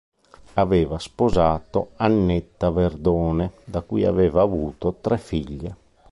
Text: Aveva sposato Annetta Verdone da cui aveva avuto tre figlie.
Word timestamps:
Aveva 0.55 0.97
sposato 0.97 1.91
Annetta 1.97 2.71
Verdone 2.71 3.51
da 3.65 3.81
cui 3.81 4.03
aveva 4.03 4.41
avuto 4.41 4.95
tre 4.99 5.19
figlie. 5.19 5.77